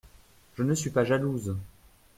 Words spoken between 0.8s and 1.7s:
pas jalouse.